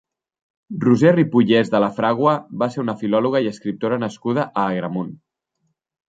[0.83, 5.13] Roser Ripollés de la Fragua va ser una filòloga i escriptora nascuda a Agramunt.